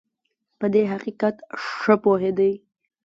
په 0.59 0.65
دې 0.73 0.83
حقیقت 0.93 1.35
ښه 1.65 1.95
پوهېدی. 2.03 2.53